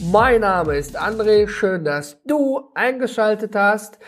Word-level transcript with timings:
Mein 0.00 0.42
Name 0.42 0.76
ist 0.76 0.96
André, 0.96 1.48
schön, 1.48 1.84
dass 1.84 2.22
du 2.22 2.70
eingeschaltet 2.74 3.56
hast. 3.56 3.98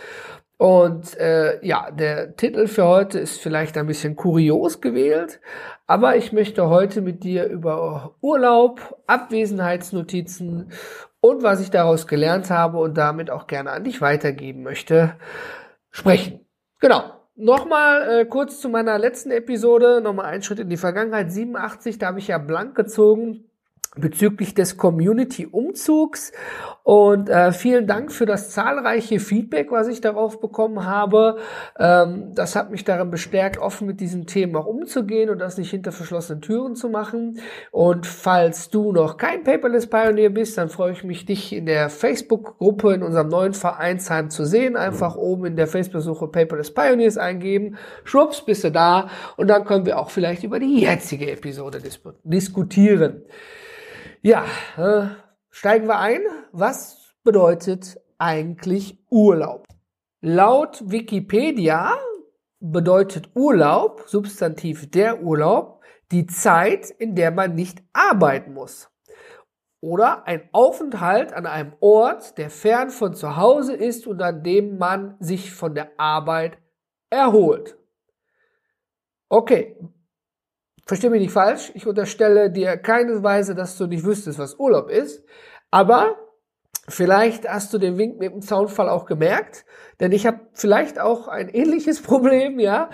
Und 0.57 1.17
äh, 1.17 1.65
ja, 1.67 1.91
der 1.91 2.37
Titel 2.37 2.69
für 2.69 2.87
heute 2.87 3.19
ist 3.19 3.41
vielleicht 3.41 3.77
ein 3.77 3.89
bisschen 3.89 4.15
kurios 4.15 4.81
gewählt, 4.81 5.41
aber 5.89 6.17
ich 6.17 6.33
möchte 6.33 6.69
heute 6.69 7.01
mit 7.01 7.25
dir 7.25 7.47
über 7.47 8.15
Urlaub, 8.21 9.01
Abwesenheitsnotizen 9.09 10.71
und 11.21 11.43
was 11.43 11.61
ich 11.61 11.71
daraus 11.71 12.07
gelernt 12.07 12.51
habe 12.51 12.79
und 12.79 12.97
damit 12.97 13.29
auch 13.29 13.49
gerne 13.49 13.73
an 13.73 13.83
dich 13.83 14.01
weitergeben 14.01 14.63
möchte, 14.63 15.17
sprechen. 15.91 16.47
Genau. 16.79 17.03
Nochmal 17.35 18.21
äh, 18.21 18.25
kurz 18.27 18.61
zu 18.61 18.69
meiner 18.69 18.99
letzten 18.99 19.31
Episode, 19.33 20.01
nochmal 20.03 20.27
einen 20.27 20.43
Schritt 20.43 20.61
in 20.61 20.69
die 20.69 20.77
Vergangenheit. 20.77 21.33
87, 21.33 21.99
da 21.99 22.09
habe 22.09 22.19
ich 22.19 22.29
ja 22.29 22.39
blank 22.39 22.77
gezogen 22.77 23.50
bezüglich 23.97 24.55
des 24.55 24.77
Community-Umzugs. 24.77 26.33
Und 26.85 27.29
äh, 27.29 27.53
vielen 27.53 27.87
Dank 27.87 28.13
für 28.13 28.25
das 28.25 28.51
zahlreiche 28.51 29.19
Feedback, 29.19 29.71
was 29.73 29.89
ich 29.89 30.01
darauf 30.01 30.41
bekommen 30.41 30.87
habe. 30.87 31.39
Ähm, 31.79 32.33
das 32.35 32.55
hat 32.55 32.71
mich 32.71 32.85
darin 32.85 33.11
bestärkt, 33.11 33.59
offen 33.59 33.87
mit 33.87 34.01
diesen 34.01 34.27
Themen 34.27 34.55
auch 34.57 34.67
umzugehen 34.67 35.29
und 35.29 35.39
das 35.39 35.59
nicht 35.59 35.71
hinter 35.71 35.91
verschlossenen 35.91 36.41
Türen 36.41 36.77
zu 36.77 36.89
machen. 36.89 37.41
Und 37.73 38.07
falls 38.07 38.71
du 38.71 38.93
noch 38.93 39.17
kein 39.17 39.43
Paperless 39.43 39.89
Pioneer 39.89 40.31
bist, 40.31 40.57
dann 40.57 40.69
freue 40.69 40.93
ich 40.93 41.03
mich, 41.03 41.27
dich 41.27 41.53
in 41.53 41.67
der 41.67 41.91
Facebook-Gruppe 41.91 42.95
in 42.95 43.03
unserem 43.03 43.29
neuen 43.29 43.55
Vereinsheim 43.55 44.31
zu 44.31 44.45
sehen. 44.45 44.77
Einfach 44.77 45.17
oben 45.17 45.47
in 45.47 45.57
der 45.57 45.67
Facebook-Suche 45.67 46.29
Paperless 46.29 46.73
Pioneers 46.73 47.19
eingeben. 47.19 47.77
Schwupps, 48.05 48.45
bist 48.45 48.63
du 48.63 48.71
da. 48.71 49.11
Und 49.37 49.49
dann 49.49 49.65
können 49.65 49.85
wir 49.85 49.99
auch 49.99 50.11
vielleicht 50.11 50.45
über 50.45 50.61
die 50.61 50.81
jetzige 50.81 51.31
Episode 51.31 51.81
dis 51.81 52.01
diskutieren. 52.25 53.23
Ja, 54.23 54.45
äh, 54.77 55.07
steigen 55.49 55.87
wir 55.87 55.99
ein. 55.99 56.21
Was 56.53 57.15
bedeutet 57.25 57.99
eigentlich 58.19 59.03
Urlaub? 59.09 59.67
Laut 60.21 60.83
Wikipedia 60.85 61.97
bedeutet 62.59 63.31
Urlaub, 63.35 64.03
Substantiv 64.07 64.91
der 64.91 65.23
Urlaub, 65.23 65.83
die 66.13 66.27
Zeit, 66.27 66.91
in 66.91 67.15
der 67.15 67.31
man 67.31 67.55
nicht 67.55 67.83
arbeiten 67.95 68.53
muss. 68.53 68.91
Oder 69.81 70.27
ein 70.27 70.47
Aufenthalt 70.53 71.33
an 71.33 71.47
einem 71.47 71.73
Ort, 71.81 72.37
der 72.37 72.51
fern 72.51 72.91
von 72.91 73.15
zu 73.15 73.39
Hause 73.39 73.75
ist 73.75 74.07
und 74.07 74.21
an 74.21 74.43
dem 74.43 74.77
man 74.77 75.17
sich 75.21 75.51
von 75.51 75.75
der 75.75 75.99
Arbeit 75.99 76.59
erholt. 77.09 77.79
Okay, 79.31 79.79
Versteh 80.91 81.09
mich 81.09 81.21
nicht 81.21 81.33
falsch, 81.33 81.71
ich 81.75 81.87
unterstelle 81.87 82.51
dir 82.51 82.77
keine 82.77 83.23
Weise, 83.23 83.55
dass 83.55 83.79
du 83.79 83.87
nicht 83.87 84.03
wüsstest, 84.03 84.41
was 84.41 84.59
Urlaub 84.59 84.91
ist, 84.91 85.25
aber 85.71 86.17
vielleicht 86.89 87.49
hast 87.49 87.73
du 87.73 87.79
den 87.79 87.97
Wink 87.97 88.19
mit 88.19 88.33
dem 88.33 88.43
Zaunfall 88.43 88.89
auch 88.89 89.07
gemerkt, 89.07 89.65
denn 90.01 90.11
ich 90.11 90.27
habe 90.27 90.41
vielleicht 90.53 90.99
auch 90.99 91.29
ein 91.29 91.49
ähnliches 91.49 92.03
Problem, 92.03 92.59
ja. 92.59 92.91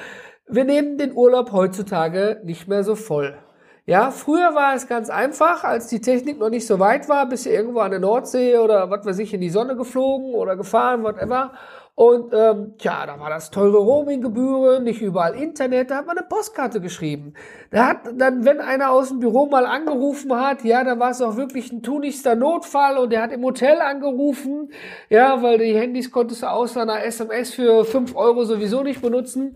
Wir 0.46 0.64
nehmen 0.64 0.98
den 0.98 1.14
Urlaub 1.14 1.52
heutzutage 1.52 2.42
nicht 2.44 2.68
mehr 2.68 2.84
so 2.84 2.96
voll. 2.96 3.38
Ja, 3.86 4.10
früher 4.10 4.54
war 4.54 4.74
es 4.74 4.88
ganz 4.88 5.08
einfach, 5.08 5.64
als 5.64 5.86
die 5.86 6.02
Technik 6.02 6.38
noch 6.38 6.50
nicht 6.50 6.66
so 6.66 6.78
weit 6.78 7.08
war, 7.08 7.26
bist 7.26 7.46
du 7.46 7.50
irgendwo 7.50 7.78
an 7.78 7.92
der 7.92 8.00
Nordsee 8.00 8.58
oder 8.58 8.90
was 8.90 9.06
weiß 9.06 9.20
ich 9.20 9.32
in 9.32 9.40
die 9.40 9.48
Sonne 9.48 9.74
geflogen 9.74 10.34
oder 10.34 10.54
gefahren, 10.54 11.02
whatever. 11.02 11.52
Und 11.96 12.34
ähm, 12.34 12.74
tja, 12.76 13.06
da 13.06 13.18
war 13.18 13.30
das 13.30 13.50
teure 13.50 13.78
Roaminggebühren, 13.78 14.84
nicht 14.84 15.00
überall 15.00 15.34
Internet, 15.34 15.90
da 15.90 15.96
hat 15.96 16.06
man 16.06 16.18
eine 16.18 16.26
Postkarte 16.26 16.82
geschrieben. 16.82 17.32
Da 17.70 17.86
hat 17.86 18.00
dann, 18.18 18.44
wenn 18.44 18.60
einer 18.60 18.90
aus 18.90 19.08
dem 19.08 19.18
Büro 19.18 19.46
mal 19.46 19.64
angerufen 19.64 20.38
hat, 20.38 20.62
ja, 20.62 20.84
da 20.84 20.98
war 20.98 21.12
es 21.12 21.22
auch 21.22 21.38
wirklich 21.38 21.72
ein 21.72 21.82
tunlichster 21.82 22.36
Notfall 22.36 22.98
und 22.98 23.14
der 23.14 23.22
hat 23.22 23.32
im 23.32 23.42
Hotel 23.42 23.80
angerufen, 23.80 24.68
ja, 25.08 25.42
weil 25.42 25.56
die 25.56 25.74
Handys 25.74 26.10
konntest 26.10 26.42
du 26.42 26.50
außer 26.50 26.82
einer 26.82 27.02
SMS 27.02 27.54
für 27.54 27.86
fünf 27.86 28.14
Euro 28.14 28.44
sowieso 28.44 28.82
nicht 28.82 29.00
benutzen. 29.00 29.54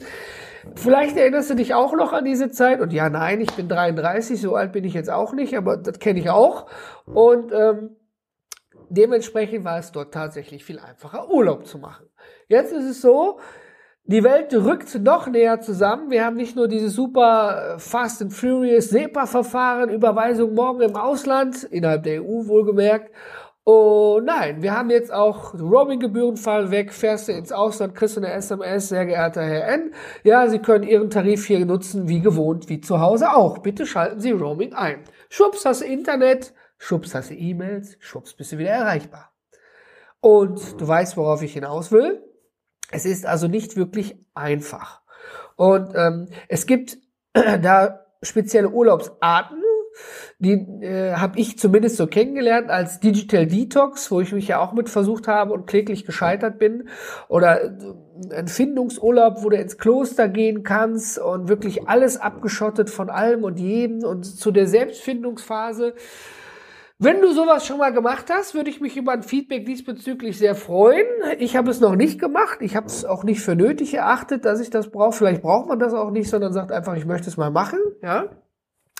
Vielleicht 0.76 1.18
erinnerst 1.18 1.50
du 1.50 1.56
dich 1.56 1.74
auch 1.74 1.92
noch 1.94 2.14
an 2.14 2.24
diese 2.24 2.50
Zeit. 2.50 2.80
Und 2.80 2.94
ja, 2.94 3.10
nein, 3.10 3.42
ich 3.42 3.52
bin 3.52 3.68
33, 3.68 4.40
so 4.40 4.54
alt 4.54 4.72
bin 4.72 4.84
ich 4.84 4.94
jetzt 4.94 5.10
auch 5.10 5.34
nicht, 5.34 5.58
aber 5.58 5.76
das 5.76 5.98
kenne 5.98 6.20
ich 6.20 6.30
auch. 6.30 6.70
Und 7.04 7.52
ähm, 7.52 7.96
dementsprechend 8.88 9.66
war 9.66 9.78
es 9.78 9.92
dort 9.92 10.14
tatsächlich 10.14 10.64
viel 10.64 10.78
einfacher, 10.78 11.30
Urlaub 11.30 11.66
zu 11.66 11.76
machen. 11.76 12.09
Jetzt 12.50 12.72
ist 12.72 12.84
es 12.84 13.00
so, 13.00 13.38
die 14.06 14.24
Welt 14.24 14.52
rückt 14.52 14.92
noch 14.98 15.28
näher 15.28 15.60
zusammen. 15.60 16.10
Wir 16.10 16.24
haben 16.24 16.34
nicht 16.34 16.56
nur 16.56 16.66
dieses 16.66 16.94
super 16.94 17.76
äh, 17.76 17.78
Fast 17.78 18.20
and 18.22 18.32
Furious 18.32 18.88
SEPA-Verfahren, 18.88 19.88
Überweisung 19.88 20.54
morgen 20.54 20.80
im 20.80 20.96
Ausland, 20.96 21.62
innerhalb 21.62 22.02
der 22.02 22.24
EU 22.24 22.48
wohlgemerkt. 22.48 23.14
Oh 23.64 24.20
nein, 24.20 24.62
wir 24.62 24.76
haben 24.76 24.90
jetzt 24.90 25.12
auch 25.12 25.54
Roaming-Gebühren 25.54 26.36
fallen 26.36 26.72
weg, 26.72 26.92
fährst 26.92 27.28
du 27.28 27.32
ins 27.32 27.52
Ausland, 27.52 27.94
kriegst 27.94 28.16
du 28.16 28.20
eine 28.20 28.32
SMS, 28.32 28.88
sehr 28.88 29.06
geehrter 29.06 29.44
Herr 29.44 29.68
N. 29.68 29.94
Ja, 30.24 30.48
Sie 30.48 30.58
können 30.58 30.82
Ihren 30.82 31.08
Tarif 31.08 31.46
hier 31.46 31.64
nutzen, 31.64 32.08
wie 32.08 32.18
gewohnt, 32.18 32.68
wie 32.68 32.80
zu 32.80 32.98
Hause 32.98 33.32
auch. 33.32 33.58
Bitte 33.58 33.86
schalten 33.86 34.18
Sie 34.18 34.32
Roaming 34.32 34.72
ein. 34.72 35.04
Schubs 35.28 35.64
hast 35.64 35.82
du 35.82 35.84
Internet, 35.84 36.52
schubs 36.78 37.14
hast 37.14 37.30
du 37.30 37.34
E-Mails, 37.34 37.96
schubs 38.00 38.34
bist 38.34 38.50
du 38.50 38.58
wieder 38.58 38.70
erreichbar. 38.70 39.30
Und 40.20 40.80
du 40.80 40.88
weißt, 40.88 41.16
worauf 41.16 41.42
ich 41.42 41.52
hinaus 41.52 41.92
will. 41.92 42.24
Es 42.90 43.04
ist 43.06 43.26
also 43.26 43.48
nicht 43.48 43.76
wirklich 43.76 44.16
einfach. 44.34 45.00
Und 45.56 45.92
ähm, 45.94 46.28
es 46.48 46.66
gibt 46.66 46.98
da 47.32 48.00
spezielle 48.22 48.70
Urlaubsarten, 48.70 49.62
die 50.38 50.52
äh, 50.52 51.14
habe 51.14 51.38
ich 51.38 51.58
zumindest 51.58 51.96
so 51.96 52.06
kennengelernt 52.06 52.70
als 52.70 53.00
Digital 53.00 53.46
Detox, 53.46 54.10
wo 54.10 54.20
ich 54.20 54.32
mich 54.32 54.48
ja 54.48 54.58
auch 54.58 54.72
mit 54.72 54.88
versucht 54.88 55.28
habe 55.28 55.52
und 55.52 55.66
kläglich 55.66 56.06
gescheitert 56.06 56.58
bin. 56.58 56.88
Oder 57.28 57.64
äh, 57.64 57.70
ein 58.34 58.48
Findungsurlaub, 58.48 59.42
wo 59.42 59.50
du 59.50 59.56
ins 59.56 59.78
Kloster 59.78 60.28
gehen 60.28 60.62
kannst 60.62 61.18
und 61.18 61.48
wirklich 61.48 61.88
alles 61.88 62.18
abgeschottet 62.18 62.88
von 62.88 63.10
allem 63.10 63.44
und 63.44 63.58
jedem 63.58 64.04
und 64.04 64.24
zu 64.24 64.50
der 64.50 64.66
Selbstfindungsphase 64.66 65.94
wenn 67.02 67.22
du 67.22 67.32
sowas 67.32 67.66
schon 67.66 67.78
mal 67.78 67.94
gemacht 67.94 68.26
hast, 68.30 68.54
würde 68.54 68.68
ich 68.68 68.82
mich 68.82 68.94
über 68.98 69.12
ein 69.12 69.22
Feedback 69.22 69.64
diesbezüglich 69.64 70.36
sehr 70.36 70.54
freuen. 70.54 71.06
Ich 71.38 71.56
habe 71.56 71.70
es 71.70 71.80
noch 71.80 71.96
nicht 71.96 72.20
gemacht. 72.20 72.58
Ich 72.60 72.76
habe 72.76 72.88
es 72.88 73.06
auch 73.06 73.24
nicht 73.24 73.40
für 73.40 73.56
nötig 73.56 73.94
erachtet, 73.94 74.44
dass 74.44 74.60
ich 74.60 74.68
das 74.68 74.90
brauche. 74.90 75.12
Vielleicht 75.12 75.40
braucht 75.40 75.66
man 75.66 75.78
das 75.78 75.94
auch 75.94 76.10
nicht, 76.10 76.28
sondern 76.28 76.52
sagt 76.52 76.70
einfach, 76.70 76.96
ich 76.96 77.06
möchte 77.06 77.28
es 77.28 77.38
mal 77.38 77.50
machen. 77.50 77.78
Ja. 78.02 78.28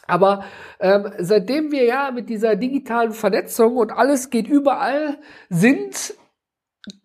Aber 0.07 0.45
ähm, 0.81 1.13
seitdem 1.19 1.73
wir 1.73 1.85
ja 1.85 2.11
mit 2.11 2.31
dieser 2.31 2.57
digitalen 2.57 3.13
Vernetzung 3.13 3.77
und 3.77 3.93
alles 3.93 4.31
geht 4.31 4.49
überall 4.49 5.19
sind, 5.51 6.15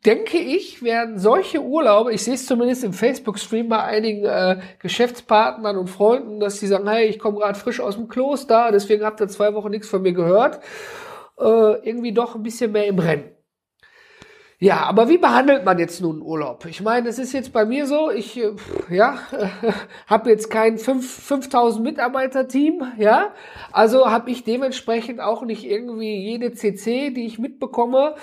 denke 0.06 0.38
ich, 0.38 0.84
werden 0.84 1.19
solche 1.19 1.62
Urlaube, 1.62 2.13
ich 2.13 2.23
sehe 2.23 2.35
es 2.35 2.46
zumindest 2.46 2.84
im 2.84 2.94
Facebook-Stream 2.94 3.69
bei 3.69 3.84
einigen 3.84 4.25
äh, 4.25 4.59
Geschäftspartnern 4.79 5.78
und 5.78 5.90
Freunden, 5.90 6.40
dass 6.40 6.59
die 6.59 6.68
sagen, 6.68 6.88
hey, 6.88 7.07
ich 7.07 7.19
komme 7.19 7.40
gerade 7.40 7.57
frisch 7.57 7.79
aus 7.79 7.96
dem 7.96 8.07
Kloster, 8.07 8.72
deswegen 8.72 9.03
habt 9.03 9.19
ihr 9.22 9.28
zwei 9.28 9.53
Wochen 9.53 9.72
nichts 9.72 9.88
von 9.88 10.01
mir 10.01 10.13
gehört, 10.13 10.59
äh, 11.40 11.44
irgendwie 11.88 12.13
doch 12.13 12.35
ein 12.35 12.44
bisschen 12.44 12.72
mehr 12.72 12.88
im 12.88 13.00
Rennen. 13.00 13.35
Ja, 14.58 14.84
aber 14.84 15.09
wie 15.09 15.17
behandelt 15.17 15.66
man 15.66 15.79
jetzt 15.79 16.02
nun 16.02 16.22
Urlaub? 16.22 16.66
Ich 16.66 16.82
meine, 16.82 17.09
es 17.09 17.20
ist 17.20 17.34
jetzt 17.34 17.52
bei 17.52 17.66
mir 17.66 17.87
so, 17.87 18.09
ich 18.09 18.37
äh, 18.37 18.53
ja, 18.90 19.20
habe 20.08 20.29
jetzt 20.29 20.49
kein 20.49 20.78
5000 20.78 21.84
Mitarbeiter 21.84 22.47
Team, 22.47 22.82
ja? 22.97 23.34
Also 23.73 24.09
habe 24.09 24.32
ich 24.32 24.46
dementsprechend 24.46 25.20
auch 25.20 25.41
nicht 25.41 25.66
irgendwie 25.66 26.16
jede 26.16 26.53
CC, 26.53 27.09
die 27.09 27.26
ich 27.26 27.37
mitbekomme, 27.37 28.16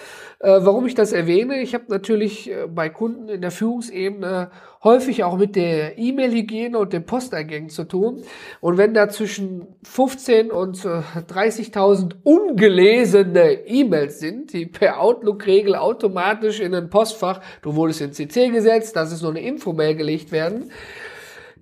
äh, 0.43 0.59
warum 0.65 0.87
ich 0.87 0.97
das 0.97 1.12
erwähne. 1.12 1.62
Ich 1.62 1.73
habe 1.73 1.85
natürlich 1.87 2.50
äh, 2.50 2.67
bei 2.67 2.89
Kunden 2.89 3.29
in 3.29 3.41
der 3.41 3.53
Führungsebene 3.53 4.50
häufig 4.83 5.23
auch 5.23 5.37
mit 5.37 5.55
der 5.55 5.97
E-Mail-Hygiene 5.99 6.77
und 6.77 6.93
den 6.93 7.06
Posteingängen 7.06 7.71
zu 7.71 7.85
tun. 7.85 8.25
Und 8.61 8.77
wenn 8.77 8.93
da 8.93 9.09
zwischen 9.09 9.69
15 9.85 10.50
und 10.50 10.85
äh, 10.85 11.03
30.000 11.29 12.17
ungelesene 12.25 13.53
E-Mails 13.69 14.19
sind, 14.19 14.53
die 14.53 14.67
per 14.67 15.00
Outlook-Regel 15.00 15.77
automatisch 15.77 16.59
in 16.59 16.75
ein 16.75 16.91
Postfach, 16.91 17.41
du 17.62 17.77
wurdest 17.77 18.00
in 18.00 18.12
CC 18.12 18.49
gesetzt, 18.49 18.97
das 18.97 19.12
ist 19.12 19.23
nur 19.23 19.31
eine 19.31 19.43
Infomail 19.43 19.95
gelegt 19.95 20.33
werden. 20.33 20.73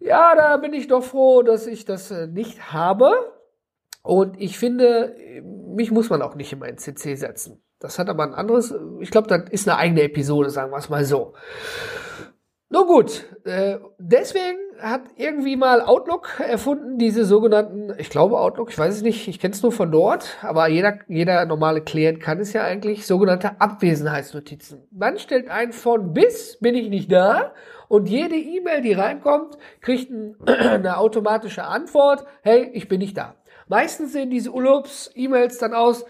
Ja, 0.01 0.35
da 0.35 0.57
bin 0.57 0.73
ich 0.73 0.89
doch 0.89 1.05
froh, 1.05 1.43
dass 1.43 1.67
ich 1.67 1.85
das 1.85 2.11
äh, 2.11 2.27
nicht 2.27 2.73
habe. 2.73 3.13
Und 4.03 4.41
ich 4.41 4.59
finde, 4.59 5.15
mich 5.45 5.91
muss 5.91 6.09
man 6.09 6.23
auch 6.23 6.35
nicht 6.35 6.55
in 6.55 6.79
CC 6.79 7.17
setzen. 7.17 7.63
Das 7.81 7.99
hat 7.99 8.09
aber 8.11 8.25
ein 8.25 8.35
anderes, 8.35 8.75
ich 9.01 9.11
glaube, 9.11 9.29
das 9.29 9.51
ist 9.51 9.69
eine 9.69 9.79
eigene 9.79 10.03
Episode, 10.03 10.51
sagen 10.51 10.71
wir 10.71 10.77
es 10.77 10.91
mal 10.91 11.05
so. 11.05 11.33
Nun 12.69 12.87
gut, 12.87 13.25
äh, 13.45 13.79
deswegen 13.99 14.59
hat 14.79 15.03
irgendwie 15.17 15.57
mal 15.57 15.81
Outlook 15.81 16.39
erfunden, 16.39 16.99
diese 16.99 17.25
sogenannten, 17.25 17.93
ich 17.99 18.11
glaube 18.11 18.39
Outlook, 18.39 18.71
ich 18.71 18.79
weiß 18.79 18.97
es 18.97 19.03
nicht, 19.03 19.27
ich 19.27 19.41
kenne 19.41 19.55
es 19.55 19.63
nur 19.63 19.73
von 19.73 19.91
dort, 19.91 20.37
aber 20.43 20.69
jeder, 20.69 21.01
jeder 21.09 21.45
normale 21.47 21.81
Klient 21.81 22.21
kann 22.21 22.39
es 22.39 22.53
ja 22.53 22.63
eigentlich, 22.63 23.07
sogenannte 23.07 23.61
Abwesenheitsnotizen. 23.61 24.87
Man 24.93 25.19
stellt 25.19 25.51
ein 25.51 25.73
von 25.73 26.13
bis 26.13 26.59
bin 26.61 26.77
ich 26.77 26.91
nicht 26.91 27.11
da 27.11 27.55
und 27.89 28.09
jede 28.09 28.37
E-Mail, 28.37 28.83
die 28.83 28.93
reinkommt, 28.93 29.59
kriegt 29.81 30.11
ein, 30.11 30.37
eine 30.47 30.99
automatische 30.99 31.65
Antwort, 31.65 32.25
hey, 32.43 32.71
ich 32.73 32.89
bin 32.89 33.01
nicht 33.01 33.17
da. 33.17 33.35
Meistens 33.67 34.13
sehen 34.13 34.31
diese 34.31 34.51
Urlaubs-E-Mails 34.51 35.59
dann 35.59 35.75
aus, 35.75 36.05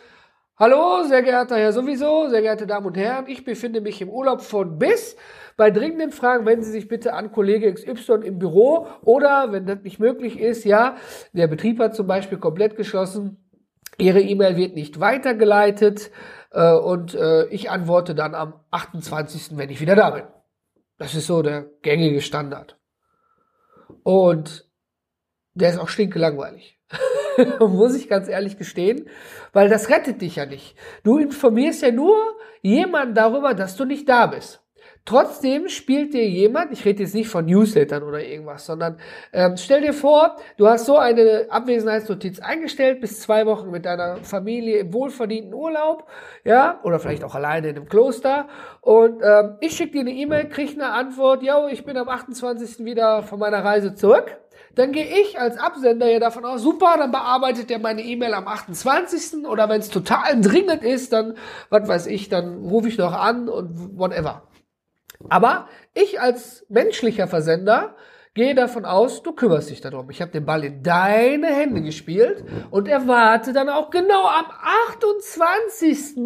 Hallo, 0.62 1.04
sehr 1.04 1.22
geehrter 1.22 1.56
Herr 1.56 1.72
sowieso, 1.72 2.28
sehr 2.28 2.42
geehrte 2.42 2.66
Damen 2.66 2.84
und 2.84 2.94
Herren, 2.94 3.26
ich 3.28 3.46
befinde 3.46 3.80
mich 3.80 4.02
im 4.02 4.10
Urlaub 4.10 4.42
von 4.42 4.78
bis. 4.78 5.16
Bei 5.56 5.70
dringenden 5.70 6.12
Fragen 6.12 6.44
wenden 6.44 6.64
Sie 6.64 6.72
sich 6.72 6.86
bitte 6.86 7.14
an 7.14 7.32
Kollege 7.32 7.72
XY 7.72 8.26
im 8.26 8.38
Büro 8.38 8.86
oder, 9.00 9.52
wenn 9.52 9.64
das 9.64 9.80
nicht 9.80 9.98
möglich 9.98 10.38
ist, 10.38 10.66
ja, 10.66 10.96
der 11.32 11.46
Betrieb 11.46 11.78
hat 11.78 11.96
zum 11.96 12.06
Beispiel 12.06 12.36
komplett 12.36 12.76
geschlossen, 12.76 13.42
Ihre 13.96 14.20
E-Mail 14.20 14.58
wird 14.58 14.74
nicht 14.74 15.00
weitergeleitet 15.00 16.10
äh, 16.50 16.74
und 16.74 17.14
äh, 17.14 17.46
ich 17.46 17.70
antworte 17.70 18.14
dann 18.14 18.34
am 18.34 18.60
28., 18.70 19.56
wenn 19.56 19.70
ich 19.70 19.80
wieder 19.80 19.96
da 19.96 20.10
bin. 20.10 20.24
Das 20.98 21.14
ist 21.14 21.26
so 21.26 21.40
der 21.40 21.70
gängige 21.80 22.20
Standard. 22.20 22.78
Und 24.02 24.68
der 25.54 25.70
ist 25.70 25.78
auch 25.78 25.88
stinkelangweilig. 25.88 26.78
Muss 27.60 27.94
ich 27.94 28.08
ganz 28.08 28.28
ehrlich 28.28 28.58
gestehen, 28.58 29.08
weil 29.52 29.68
das 29.68 29.88
rettet 29.88 30.20
dich 30.20 30.36
ja 30.36 30.46
nicht. 30.46 30.76
Du 31.02 31.18
informierst 31.18 31.82
ja 31.82 31.90
nur 31.90 32.16
jemanden 32.62 33.14
darüber, 33.14 33.54
dass 33.54 33.76
du 33.76 33.84
nicht 33.84 34.08
da 34.08 34.26
bist. 34.26 34.60
Trotzdem 35.06 35.68
spielt 35.68 36.12
dir 36.12 36.28
jemand, 36.28 36.72
ich 36.72 36.84
rede 36.84 37.02
jetzt 37.02 37.14
nicht 37.14 37.28
von 37.28 37.46
Newslettern 37.46 38.02
oder 38.02 38.22
irgendwas, 38.22 38.66
sondern 38.66 38.98
ähm, 39.32 39.56
stell 39.56 39.80
dir 39.80 39.94
vor, 39.94 40.36
du 40.58 40.68
hast 40.68 40.84
so 40.84 40.98
eine 40.98 41.46
Abwesenheitsnotiz 41.48 42.38
eingestellt, 42.38 43.00
bis 43.00 43.20
zwei 43.20 43.46
Wochen 43.46 43.70
mit 43.70 43.86
deiner 43.86 44.16
Familie 44.18 44.78
im 44.78 44.92
wohlverdienten 44.92 45.54
Urlaub, 45.54 46.06
ja, 46.44 46.80
oder 46.84 47.00
vielleicht 47.00 47.24
auch 47.24 47.34
alleine 47.34 47.70
in 47.70 47.76
einem 47.76 47.88
Kloster. 47.88 48.48
Und 48.82 49.22
ähm, 49.22 49.56
ich 49.60 49.72
schicke 49.72 49.92
dir 49.92 50.00
eine 50.00 50.12
E-Mail, 50.12 50.48
krieg 50.48 50.74
eine 50.74 50.92
Antwort, 50.92 51.42
yo, 51.42 51.66
ich 51.68 51.84
bin 51.84 51.96
am 51.96 52.08
28. 52.08 52.84
wieder 52.84 53.22
von 53.22 53.38
meiner 53.38 53.64
Reise 53.64 53.94
zurück 53.94 54.38
dann 54.80 54.92
gehe 54.92 55.04
ich 55.04 55.38
als 55.38 55.58
Absender 55.58 56.08
ja 56.10 56.18
davon 56.18 56.44
aus, 56.44 56.62
super, 56.62 56.94
dann 56.96 57.10
bearbeitet 57.10 57.70
er 57.70 57.78
meine 57.78 58.02
E-Mail 58.02 58.32
am 58.34 58.48
28. 58.48 59.46
oder 59.46 59.68
wenn 59.68 59.80
es 59.80 59.90
total 59.90 60.40
dringend 60.40 60.82
ist, 60.82 61.12
dann, 61.12 61.34
was 61.68 61.86
weiß 61.86 62.06
ich, 62.06 62.28
dann 62.30 62.64
rufe 62.64 62.88
ich 62.88 62.96
noch 62.96 63.12
an 63.12 63.48
und 63.48 63.98
whatever. 63.98 64.48
Aber 65.28 65.68
ich 65.92 66.20
als 66.20 66.64
menschlicher 66.70 67.28
Versender 67.28 67.94
gehe 68.32 68.54
davon 68.54 68.84
aus, 68.86 69.22
du 69.22 69.32
kümmerst 69.32 69.68
dich 69.68 69.82
darum. 69.82 70.08
Ich 70.08 70.22
habe 70.22 70.30
den 70.32 70.46
Ball 70.46 70.64
in 70.64 70.82
deine 70.82 71.48
Hände 71.48 71.82
gespielt 71.82 72.44
und 72.70 72.88
erwarte 72.88 73.52
dann 73.52 73.68
auch 73.68 73.90
genau 73.90 74.26
am 74.26 74.46
28. 74.96 76.16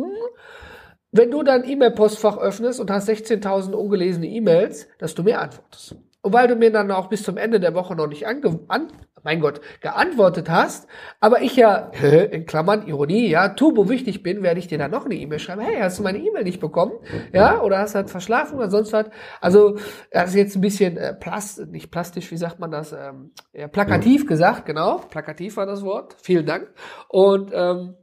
Wenn 1.10 1.30
du 1.30 1.42
dein 1.42 1.68
E-Mail-Postfach 1.68 2.38
öffnest 2.38 2.78
und 2.78 2.90
hast 2.90 3.08
16.000 3.08 3.72
ungelesene 3.72 4.26
E-Mails, 4.26 4.86
dass 4.98 5.14
du 5.14 5.24
mir 5.24 5.40
antwortest. 5.40 5.96
Und 6.24 6.32
weil 6.32 6.48
du 6.48 6.56
mir 6.56 6.72
dann 6.72 6.90
auch 6.90 7.10
bis 7.10 7.22
zum 7.22 7.36
Ende 7.36 7.60
der 7.60 7.74
Woche 7.74 7.94
noch 7.94 8.06
nicht 8.06 8.26
ange 8.26 8.58
an, 8.68 8.88
mein 9.24 9.40
Gott, 9.40 9.60
geantwortet 9.82 10.48
hast, 10.48 10.88
aber 11.20 11.42
ich 11.42 11.54
ja, 11.54 11.76
in 12.30 12.46
Klammern, 12.46 12.86
Ironie, 12.86 13.28
ja, 13.28 13.50
turbo 13.50 13.90
wichtig 13.90 14.22
bin, 14.22 14.42
werde 14.42 14.58
ich 14.58 14.66
dir 14.66 14.78
dann 14.78 14.90
noch 14.90 15.04
eine 15.04 15.16
E-Mail 15.16 15.38
schreiben. 15.38 15.60
Hey, 15.60 15.76
hast 15.82 15.98
du 15.98 16.02
meine 16.02 16.16
E-Mail 16.16 16.44
nicht 16.44 16.60
bekommen? 16.60 16.92
Ja, 17.34 17.60
oder 17.60 17.76
hast 17.76 17.94
du 17.94 17.96
halt 17.96 18.08
verschlafen 18.08 18.56
oder 18.56 18.70
sonst 18.70 18.94
was? 18.94 19.10
Also, 19.42 19.76
das 20.12 20.30
ist 20.30 20.36
jetzt 20.36 20.56
ein 20.56 20.62
bisschen 20.62 20.96
äh, 20.96 21.12
plast, 21.12 21.66
nicht 21.66 21.90
plastisch, 21.90 22.30
wie 22.30 22.38
sagt 22.38 22.58
man 22.58 22.70
das? 22.70 22.94
Ähm, 22.94 23.32
ja, 23.52 23.68
plakativ 23.68 24.26
gesagt, 24.26 24.64
genau. 24.64 25.02
Plakativ 25.10 25.58
war 25.58 25.66
das 25.66 25.82
Wort. 25.82 26.16
Vielen 26.22 26.46
Dank. 26.46 26.72
Und 27.08 27.50
ähm, 27.52 27.96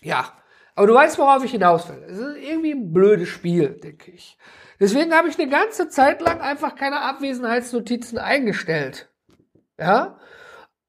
ja, 0.00 0.26
aber 0.76 0.86
du 0.86 0.94
weißt, 0.94 1.18
worauf 1.18 1.44
ich 1.44 1.50
hinaus 1.50 1.88
will. 1.88 2.04
Es 2.08 2.18
ist 2.18 2.36
irgendwie 2.36 2.70
ein 2.70 2.92
blödes 2.92 3.28
Spiel, 3.28 3.80
denke 3.82 4.12
ich. 4.12 4.38
Deswegen 4.80 5.12
habe 5.12 5.28
ich 5.28 5.38
eine 5.38 5.50
ganze 5.50 5.88
Zeit 5.88 6.20
lang 6.20 6.40
einfach 6.40 6.74
keine 6.74 7.00
Abwesenheitsnotizen 7.00 8.18
eingestellt. 8.18 9.10
Ja? 9.78 10.18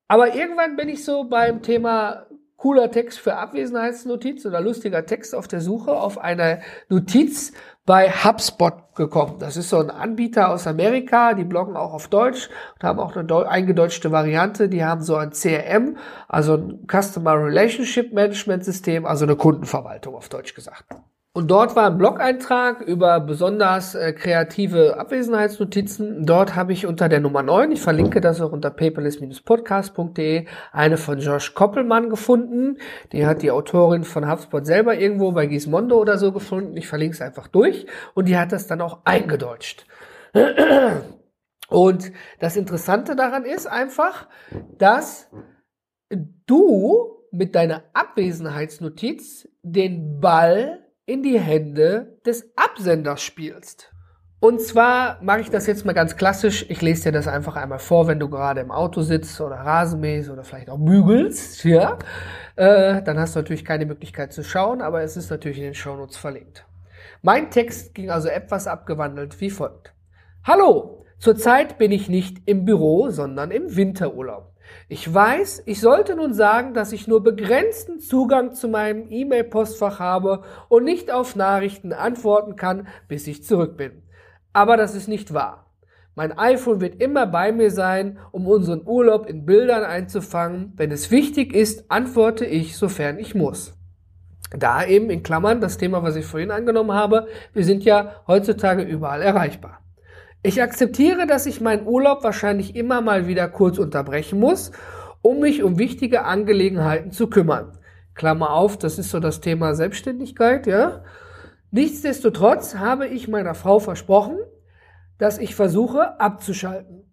Aber 0.07 0.35
irgendwann 0.35 0.75
bin 0.75 0.89
ich 0.89 1.03
so 1.03 1.23
beim 1.23 1.61
Thema 1.61 2.27
cooler 2.59 2.91
Text 2.91 3.19
für 3.19 3.35
Abwesenheitsnotiz 3.35 4.45
oder 4.45 4.59
lustiger 4.61 5.05
Text 5.05 5.33
auf 5.33 5.47
der 5.47 5.61
Suche 5.61 5.93
auf 5.93 6.17
eine 6.17 6.61
Notiz 6.89 7.53
bei 7.85 8.11
HubSpot 8.11 8.95
gekommen. 8.95 9.39
Das 9.39 9.55
ist 9.57 9.69
so 9.69 9.79
ein 9.79 9.89
Anbieter 9.89 10.49
aus 10.49 10.67
Amerika, 10.67 11.33
die 11.33 11.45
bloggen 11.45 11.77
auch 11.77 11.93
auf 11.93 12.09
Deutsch 12.09 12.49
und 12.75 12.83
haben 12.83 12.99
auch 12.99 13.15
eine 13.15 13.47
eingedeutschte 13.47 14.11
Variante. 14.11 14.67
Die 14.67 14.83
haben 14.83 15.01
so 15.01 15.15
ein 15.15 15.31
CRM, 15.31 15.97
also 16.27 16.55
ein 16.55 16.85
Customer 16.85 17.33
Relationship 17.33 18.13
Management 18.13 18.65
System, 18.65 19.05
also 19.05 19.25
eine 19.25 19.37
Kundenverwaltung 19.37 20.15
auf 20.15 20.27
Deutsch 20.27 20.53
gesagt. 20.53 20.85
Und 21.31 21.51
dort 21.51 21.75
war 21.75 21.85
ein 21.91 21.97
Blog-Eintrag 21.99 22.81
über 22.81 23.19
besonders 23.19 23.93
äh, 23.93 24.13
kreative 24.13 24.97
Abwesenheitsnotizen. 24.97 26.25
Dort 26.25 26.55
habe 26.55 26.73
ich 26.73 26.87
unter 26.87 27.07
der 27.07 27.19
Nummer 27.19 27.43
9, 27.43 27.71
ich 27.71 27.81
verlinke 27.81 28.19
das 28.19 28.41
auch 28.41 28.51
unter 28.51 28.71
paperless-podcast.de, 28.71 30.47
eine 30.71 30.97
von 30.97 31.19
Josh 31.19 31.53
Koppelmann 31.53 32.09
gefunden. 32.09 32.77
Die 33.11 33.27
hat 33.27 33.43
die 33.43 33.51
Autorin 33.51 34.05
von 34.05 34.29
HubSpot 34.29 34.65
selber 34.65 34.97
irgendwo 34.97 35.31
bei 35.31 35.45
Gizmondo 35.45 35.99
oder 35.99 36.17
so 36.17 36.31
gefunden. 36.31 36.75
Ich 36.75 36.87
verlinke 36.87 37.13
es 37.13 37.21
einfach 37.21 37.47
durch. 37.47 37.85
Und 38.15 38.27
die 38.27 38.37
hat 38.37 38.51
das 38.51 38.65
dann 38.65 38.81
auch 38.81 39.01
eingedeutscht. 39.05 39.85
Und 41.69 42.11
das 42.39 42.57
Interessante 42.57 43.15
daran 43.15 43.45
ist 43.45 43.67
einfach, 43.67 44.27
dass 44.79 45.29
du 46.47 47.19
mit 47.31 47.53
deiner 47.53 47.83
Abwesenheitsnotiz 47.93 49.47
den 49.61 50.19
Ball 50.19 50.88
in 51.09 51.23
die 51.23 51.39
Hände 51.39 52.19
des 52.23 52.51
Absenders 52.55 53.23
spielst. 53.23 53.91
Und 54.39 54.61
zwar 54.61 55.17
mache 55.23 55.41
ich 55.41 55.49
das 55.49 55.65
jetzt 55.65 55.83
mal 55.83 55.93
ganz 55.93 56.15
klassisch. 56.15 56.67
Ich 56.69 56.83
lese 56.83 57.05
dir 57.05 57.11
das 57.11 57.27
einfach 57.27 57.55
einmal 57.55 57.79
vor, 57.79 58.07
wenn 58.07 58.19
du 58.19 58.29
gerade 58.29 58.61
im 58.61 58.69
Auto 58.69 59.01
sitzt 59.01 59.41
oder 59.41 59.55
Rasenmähst 59.55 60.29
oder 60.29 60.43
vielleicht 60.43 60.69
auch 60.69 60.77
bügelst. 60.77 61.63
Ja, 61.63 61.97
äh, 62.55 63.01
dann 63.01 63.19
hast 63.19 63.35
du 63.35 63.39
natürlich 63.39 63.65
keine 63.65 63.87
Möglichkeit 63.87 64.31
zu 64.31 64.43
schauen, 64.43 64.81
aber 64.81 65.01
es 65.01 65.17
ist 65.17 65.31
natürlich 65.31 65.57
in 65.57 65.63
den 65.63 65.73
Shownotes 65.73 66.15
verlinkt. 66.15 66.65
Mein 67.23 67.49
Text 67.49 67.95
ging 67.95 68.11
also 68.11 68.29
etwas 68.29 68.67
abgewandelt 68.67 69.41
wie 69.41 69.49
folgt. 69.49 69.93
Hallo, 70.43 71.05
zurzeit 71.17 71.79
bin 71.79 71.91
ich 71.91 72.07
nicht 72.07 72.37
im 72.45 72.65
Büro, 72.65 73.09
sondern 73.09 73.49
im 73.49 73.75
Winterurlaub. 73.75 74.53
Ich 74.87 75.13
weiß, 75.13 75.63
ich 75.65 75.81
sollte 75.81 76.15
nun 76.15 76.33
sagen, 76.33 76.73
dass 76.73 76.91
ich 76.91 77.07
nur 77.07 77.23
begrenzten 77.23 77.99
Zugang 77.99 78.53
zu 78.53 78.67
meinem 78.67 79.07
E-Mail-Postfach 79.09 79.99
habe 79.99 80.43
und 80.67 80.83
nicht 80.83 81.11
auf 81.11 81.35
Nachrichten 81.35 81.93
antworten 81.93 82.55
kann, 82.55 82.87
bis 83.07 83.27
ich 83.27 83.43
zurück 83.43 83.77
bin. 83.77 84.03
Aber 84.53 84.77
das 84.77 84.95
ist 84.95 85.07
nicht 85.07 85.33
wahr. 85.33 85.67
Mein 86.15 86.37
iPhone 86.37 86.81
wird 86.81 87.01
immer 87.01 87.27
bei 87.27 87.51
mir 87.51 87.71
sein, 87.71 88.19
um 88.31 88.47
unseren 88.47 88.85
Urlaub 88.85 89.25
in 89.25 89.45
Bildern 89.45 89.83
einzufangen. 89.83 90.73
Wenn 90.75 90.91
es 90.91 91.11
wichtig 91.11 91.53
ist, 91.53 91.89
antworte 91.89 92.45
ich, 92.45 92.75
sofern 92.75 93.19
ich 93.19 93.35
muss. 93.35 93.73
Da 94.51 94.83
eben 94.83 95.09
in 95.11 95.23
Klammern 95.23 95.61
das 95.61 95.77
Thema, 95.77 96.01
was 96.03 96.15
ich 96.15 96.25
vorhin 96.25 96.51
angenommen 96.51 96.91
habe, 96.91 97.27
wir 97.53 97.63
sind 97.63 97.83
ja 97.85 98.15
heutzutage 98.27 98.81
überall 98.81 99.21
erreichbar. 99.21 99.78
Ich 100.41 100.61
akzeptiere, 100.61 101.27
dass 101.27 101.45
ich 101.45 101.59
meinen 101.59 101.85
Urlaub 101.85 102.23
wahrscheinlich 102.23 102.75
immer 102.75 103.01
mal 103.01 103.27
wieder 103.27 103.49
kurz 103.49 103.77
unterbrechen 103.77 104.39
muss, 104.39 104.71
um 105.21 105.39
mich 105.41 105.63
um 105.63 105.77
wichtige 105.77 106.23
Angelegenheiten 106.23 107.11
zu 107.11 107.27
kümmern. 107.27 107.77
Klammer 108.15 108.51
auf, 108.53 108.77
das 108.77 108.99
ist 108.99 109.11
so 109.11 109.19
das 109.19 109.41
Thema 109.41 109.75
Selbstständigkeit, 109.75 110.65
ja. 110.65 111.03
Nichtsdestotrotz 111.71 112.75
habe 112.75 113.07
ich 113.07 113.27
meiner 113.27 113.53
Frau 113.53 113.79
versprochen, 113.79 114.37
dass 115.17 115.37
ich 115.37 115.55
versuche 115.55 116.19
abzuschalten 116.19 117.03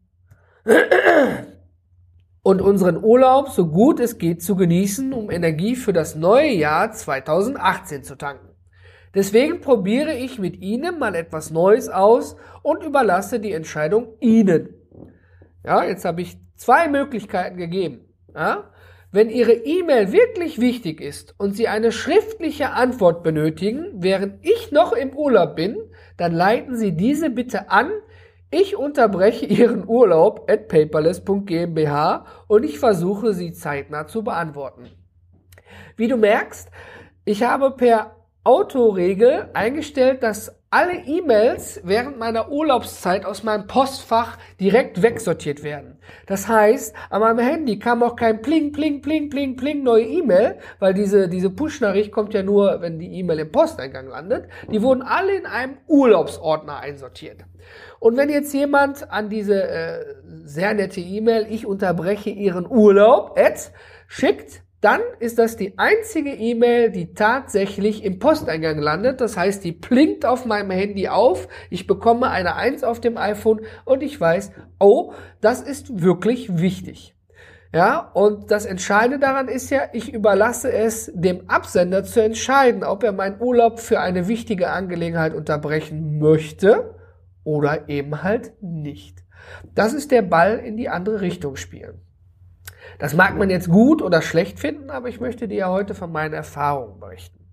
und 2.42 2.60
unseren 2.60 3.02
Urlaub 3.02 3.48
so 3.48 3.66
gut 3.66 3.98
es 3.98 4.18
geht 4.18 4.42
zu 4.42 4.54
genießen, 4.54 5.12
um 5.12 5.32
Energie 5.32 5.74
für 5.74 5.92
das 5.92 6.14
neue 6.14 6.52
Jahr 6.52 6.92
2018 6.92 8.04
zu 8.04 8.16
tanken. 8.16 8.55
Deswegen 9.14 9.60
probiere 9.60 10.14
ich 10.14 10.38
mit 10.38 10.60
Ihnen 10.60 10.98
mal 10.98 11.14
etwas 11.14 11.50
Neues 11.50 11.88
aus 11.88 12.36
und 12.62 12.84
überlasse 12.84 13.40
die 13.40 13.52
Entscheidung 13.52 14.14
Ihnen. 14.20 14.74
Ja, 15.64 15.84
jetzt 15.84 16.04
habe 16.04 16.22
ich 16.22 16.38
zwei 16.56 16.88
Möglichkeiten 16.88 17.56
gegeben. 17.56 18.08
Ja? 18.34 18.70
Wenn 19.12 19.30
Ihre 19.30 19.52
E-Mail 19.52 20.12
wirklich 20.12 20.60
wichtig 20.60 21.00
ist 21.00 21.34
und 21.38 21.56
Sie 21.56 21.68
eine 21.68 21.92
schriftliche 21.92 22.70
Antwort 22.70 23.22
benötigen, 23.22 23.92
während 23.94 24.44
ich 24.44 24.72
noch 24.72 24.92
im 24.92 25.16
Urlaub 25.16 25.56
bin, 25.56 25.76
dann 26.16 26.32
leiten 26.32 26.76
Sie 26.76 26.92
diese 26.92 27.30
bitte 27.30 27.70
an. 27.70 27.90
Ich 28.50 28.76
unterbreche 28.76 29.46
Ihren 29.46 29.88
Urlaub 29.88 30.50
at 30.50 30.68
paperless.gmbH 30.68 32.26
und 32.46 32.64
ich 32.64 32.78
versuche 32.78 33.32
sie 33.32 33.52
zeitnah 33.52 34.06
zu 34.06 34.22
beantworten. 34.22 34.90
Wie 35.96 36.08
du 36.08 36.16
merkst, 36.16 36.70
ich 37.24 37.42
habe 37.42 37.70
per 37.70 38.16
Autoregel 38.46 39.50
eingestellt, 39.54 40.22
dass 40.22 40.56
alle 40.70 41.04
E-Mails 41.04 41.80
während 41.82 42.18
meiner 42.18 42.50
Urlaubszeit 42.50 43.24
aus 43.24 43.42
meinem 43.42 43.66
Postfach 43.66 44.38
direkt 44.60 45.02
wegsortiert 45.02 45.64
werden. 45.64 45.98
Das 46.26 46.46
heißt, 46.46 46.94
an 47.10 47.22
meinem 47.22 47.38
Handy 47.38 47.78
kam 47.78 48.02
auch 48.02 48.14
kein 48.14 48.42
Pling, 48.42 48.70
Pling, 48.72 49.00
Pling, 49.00 49.30
Pling, 49.30 49.56
Pling, 49.56 49.82
neue 49.82 50.04
E-Mail, 50.04 50.58
weil 50.78 50.94
diese, 50.94 51.28
diese 51.28 51.50
Push-Nachricht 51.50 52.12
kommt 52.12 52.34
ja 52.34 52.42
nur, 52.42 52.80
wenn 52.80 52.98
die 53.00 53.18
E-Mail 53.18 53.40
im 53.40 53.52
Posteingang 53.52 54.08
landet. 54.08 54.48
Die 54.70 54.80
wurden 54.80 55.02
alle 55.02 55.36
in 55.36 55.46
einem 55.46 55.78
Urlaubsordner 55.88 56.78
einsortiert. 56.78 57.44
Und 57.98 58.16
wenn 58.16 58.28
jetzt 58.28 58.54
jemand 58.54 59.10
an 59.10 59.28
diese 59.28 59.68
äh, 59.68 60.04
sehr 60.44 60.72
nette 60.74 61.00
E-Mail, 61.00 61.46
ich 61.50 61.66
unterbreche 61.66 62.30
Ihren 62.30 62.66
Urlaub, 62.66 63.36
Ad, 63.36 63.58
schickt, 64.06 64.62
dann 64.86 65.00
ist 65.18 65.40
das 65.40 65.56
die 65.56 65.76
einzige 65.80 66.30
E-Mail, 66.30 66.92
die 66.92 67.12
tatsächlich 67.12 68.04
im 68.04 68.20
Posteingang 68.20 68.78
landet. 68.78 69.20
Das 69.20 69.36
heißt, 69.36 69.64
die 69.64 69.72
blinkt 69.72 70.24
auf 70.24 70.46
meinem 70.46 70.70
Handy 70.70 71.08
auf. 71.08 71.48
Ich 71.70 71.88
bekomme 71.88 72.30
eine 72.30 72.54
1 72.54 72.84
auf 72.84 73.00
dem 73.00 73.16
iPhone 73.16 73.62
und 73.84 74.04
ich 74.04 74.20
weiß, 74.20 74.52
oh, 74.78 75.12
das 75.40 75.60
ist 75.60 76.02
wirklich 76.02 76.60
wichtig. 76.60 77.16
Ja, 77.74 78.12
und 78.14 78.52
das 78.52 78.64
Entscheidende 78.64 79.18
daran 79.18 79.48
ist 79.48 79.70
ja, 79.70 79.88
ich 79.92 80.14
überlasse 80.14 80.70
es 80.70 81.10
dem 81.12 81.50
Absender 81.50 82.04
zu 82.04 82.22
entscheiden, 82.22 82.84
ob 82.84 83.02
er 83.02 83.10
meinen 83.10 83.40
Urlaub 83.40 83.80
für 83.80 83.98
eine 83.98 84.28
wichtige 84.28 84.70
Angelegenheit 84.70 85.34
unterbrechen 85.34 86.20
möchte 86.20 86.94
oder 87.42 87.88
eben 87.88 88.22
halt 88.22 88.52
nicht. 88.62 89.24
Das 89.74 89.94
ist 89.94 90.12
der 90.12 90.22
Ball 90.22 90.60
in 90.60 90.76
die 90.76 90.88
andere 90.88 91.22
Richtung 91.22 91.56
spielen. 91.56 92.05
Das 92.98 93.14
mag 93.14 93.36
man 93.36 93.50
jetzt 93.50 93.68
gut 93.68 94.00
oder 94.02 94.22
schlecht 94.22 94.58
finden, 94.58 94.90
aber 94.90 95.08
ich 95.08 95.20
möchte 95.20 95.48
dir 95.48 95.58
ja 95.58 95.70
heute 95.70 95.94
von 95.94 96.10
meinen 96.10 96.32
Erfahrungen 96.32 96.98
berichten. 96.98 97.46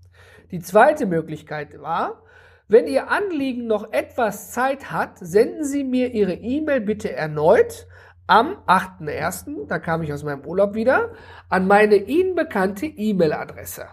Die 0.51 0.59
zweite 0.59 1.05
Möglichkeit 1.05 1.81
war, 1.81 2.21
wenn 2.67 2.87
Ihr 2.87 3.11
Anliegen 3.11 3.67
noch 3.67 3.91
etwas 3.91 4.51
Zeit 4.51 4.91
hat, 4.91 5.17
senden 5.19 5.65
Sie 5.65 5.83
mir 5.83 6.13
Ihre 6.13 6.33
E-Mail 6.33 6.81
bitte 6.81 7.11
erneut 7.11 7.87
am 8.25 8.55
8.1., 8.67 9.67
da 9.67 9.79
kam 9.79 10.01
ich 10.01 10.13
aus 10.13 10.23
meinem 10.23 10.45
Urlaub 10.45 10.75
wieder, 10.75 11.11
an 11.49 11.67
meine 11.67 11.95
Ihnen 11.95 12.35
bekannte 12.35 12.85
E-Mail-Adresse, 12.85 13.87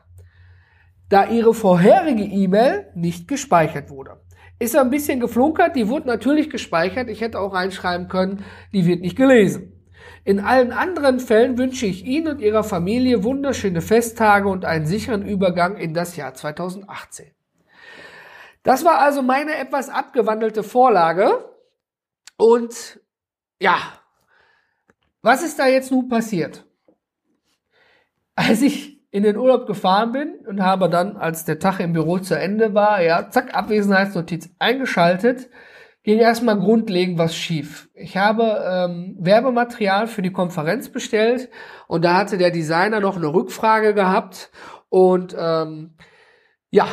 da 1.09 1.27
Ihre 1.27 1.53
vorherige 1.53 2.23
E-Mail 2.23 2.87
nicht 2.95 3.27
gespeichert 3.27 3.91
wurde. 3.91 4.21
Ist 4.61 4.77
ein 4.77 4.91
bisschen 4.91 5.19
geflunkert, 5.19 5.75
die 5.75 5.89
wurde 5.89 6.07
natürlich 6.07 6.49
gespeichert, 6.49 7.09
ich 7.09 7.23
hätte 7.23 7.41
auch 7.41 7.55
reinschreiben 7.55 8.07
können, 8.07 8.45
die 8.73 8.87
wird 8.87 9.01
nicht 9.01 9.17
gelesen. 9.17 9.80
In 10.25 10.41
allen 10.41 10.73
anderen 10.73 11.21
Fällen 11.21 11.59
wünsche 11.59 11.87
ich 11.87 12.05
Ihnen 12.05 12.29
und 12.29 12.41
Ihrer 12.41 12.65
Familie 12.65 13.25
wunderschöne 13.25 13.81
Festtage 13.81 14.49
und 14.49 14.65
einen 14.65 14.87
sicheren 14.87 15.27
Übergang 15.27 15.77
in 15.77 15.95
das 15.95 16.17
Jahr 16.17 16.35
2018. 16.35 17.31
Das 18.63 18.85
war 18.85 18.99
also 18.99 19.23
meine 19.23 19.57
etwas 19.57 19.89
abgewandelte 19.89 20.63
Vorlage. 20.63 21.51
Und 22.37 23.01
ja, 23.61 23.79
was 25.23 25.43
ist 25.43 25.59
da 25.59 25.67
jetzt 25.67 25.91
nun 25.91 26.09
passiert? 26.09 26.65
Als 28.35 28.63
ich 28.63 29.01
in 29.11 29.23
den 29.23 29.37
Urlaub 29.37 29.67
gefahren 29.67 30.13
bin 30.13 30.47
und 30.47 30.63
habe 30.63 30.89
dann, 30.89 31.17
als 31.17 31.45
der 31.45 31.59
Tag 31.59 31.81
im 31.81 31.93
Büro 31.93 32.19
zu 32.19 32.39
Ende 32.39 32.75
war, 32.75 33.03
ja, 33.03 33.29
zack, 33.29 33.55
Abwesenheitsnotiz 33.55 34.51
eingeschaltet, 34.59 35.51
ging 36.03 36.19
erstmal 36.19 36.59
grundlegend 36.59 37.19
was 37.19 37.35
schief. 37.35 37.89
Ich 37.95 38.17
habe 38.17 38.63
ähm, 38.67 39.17
Werbematerial 39.19 40.07
für 40.07 40.23
die 40.23 40.33
Konferenz 40.33 40.89
bestellt 40.89 41.51
und 41.89 42.05
da 42.05 42.17
hatte 42.17 42.39
der 42.39 42.51
Designer 42.51 43.01
noch 43.01 43.17
eine 43.17 43.33
Rückfrage 43.33 43.95
gehabt 43.95 44.51
und 44.89 45.37
ähm, 45.39 45.95
ja, 46.71 46.87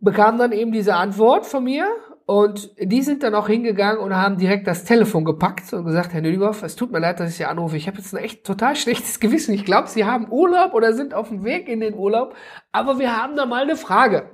bekam 0.00 0.38
dann 0.38 0.52
eben 0.52 0.72
diese 0.72 0.94
Antwort 0.94 1.46
von 1.46 1.64
mir 1.64 1.86
und 2.26 2.70
die 2.78 3.02
sind 3.02 3.22
dann 3.22 3.34
auch 3.34 3.48
hingegangen 3.48 3.98
und 3.98 4.16
haben 4.16 4.38
direkt 4.38 4.66
das 4.66 4.84
Telefon 4.84 5.24
gepackt 5.24 5.72
und 5.74 5.84
gesagt, 5.84 6.14
Herr 6.14 6.22
Nödigoff, 6.22 6.62
es 6.62 6.74
tut 6.74 6.90
mir 6.90 6.98
leid, 6.98 7.20
dass 7.20 7.30
ich 7.30 7.36
Sie 7.36 7.44
anrufe. 7.44 7.76
Ich 7.76 7.86
habe 7.86 7.98
jetzt 7.98 8.14
ein 8.14 8.24
echt 8.24 8.44
total 8.44 8.76
schlechtes 8.76 9.20
Gewissen. 9.20 9.54
Ich 9.54 9.64
glaube, 9.64 9.88
Sie 9.88 10.06
haben 10.06 10.30
Urlaub 10.30 10.72
oder 10.72 10.94
sind 10.94 11.12
auf 11.12 11.28
dem 11.28 11.44
Weg 11.44 11.68
in 11.68 11.80
den 11.80 11.94
Urlaub, 11.94 12.34
aber 12.72 12.98
wir 12.98 13.16
haben 13.16 13.36
da 13.36 13.44
mal 13.44 13.62
eine 13.62 13.76
Frage. 13.76 14.30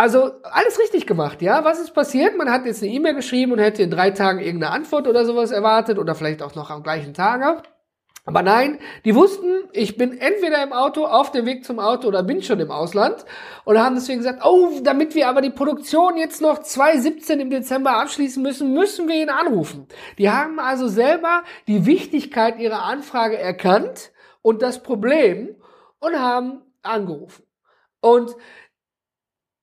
Also 0.00 0.32
alles 0.44 0.78
richtig 0.78 1.06
gemacht, 1.06 1.42
ja. 1.42 1.62
Was 1.62 1.78
ist 1.78 1.92
passiert? 1.92 2.34
Man 2.34 2.50
hat 2.50 2.64
jetzt 2.64 2.82
eine 2.82 2.90
E-Mail 2.90 3.12
geschrieben 3.12 3.52
und 3.52 3.58
hätte 3.58 3.82
in 3.82 3.90
drei 3.90 4.12
Tagen 4.12 4.38
irgendeine 4.38 4.72
Antwort 4.72 5.06
oder 5.06 5.26
sowas 5.26 5.50
erwartet 5.50 5.98
oder 5.98 6.14
vielleicht 6.14 6.42
auch 6.42 6.54
noch 6.54 6.70
am 6.70 6.82
gleichen 6.82 7.12
Tage. 7.12 7.60
Aber 8.24 8.40
nein, 8.40 8.78
die 9.04 9.14
wussten, 9.14 9.68
ich 9.74 9.98
bin 9.98 10.16
entweder 10.16 10.62
im 10.62 10.72
Auto, 10.72 11.04
auf 11.04 11.32
dem 11.32 11.44
Weg 11.44 11.66
zum 11.66 11.78
Auto 11.78 12.08
oder 12.08 12.22
bin 12.22 12.42
schon 12.42 12.60
im 12.60 12.70
Ausland 12.70 13.26
und 13.66 13.78
haben 13.78 13.94
deswegen 13.94 14.20
gesagt, 14.20 14.40
oh, 14.42 14.70
damit 14.82 15.14
wir 15.14 15.28
aber 15.28 15.42
die 15.42 15.50
Produktion 15.50 16.16
jetzt 16.16 16.40
noch 16.40 16.60
2017 16.60 17.38
im 17.38 17.50
Dezember 17.50 17.98
abschließen 17.98 18.42
müssen, 18.42 18.72
müssen 18.72 19.06
wir 19.06 19.20
ihn 19.20 19.28
anrufen. 19.28 19.86
Die 20.16 20.30
haben 20.30 20.60
also 20.60 20.88
selber 20.88 21.42
die 21.66 21.84
Wichtigkeit 21.84 22.58
ihrer 22.58 22.84
Anfrage 22.84 23.36
erkannt 23.36 24.12
und 24.40 24.62
das 24.62 24.82
Problem 24.82 25.56
und 25.98 26.18
haben 26.18 26.62
angerufen. 26.80 27.42
Und 28.00 28.34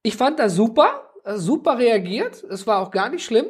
ich 0.03 0.15
fand 0.15 0.39
das 0.39 0.55
super, 0.55 1.11
super 1.35 1.77
reagiert. 1.77 2.43
Es 2.43 2.67
war 2.67 2.81
auch 2.81 2.91
gar 2.91 3.09
nicht 3.09 3.25
schlimm. 3.25 3.47